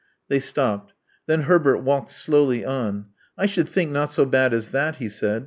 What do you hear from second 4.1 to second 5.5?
bad as that," he said.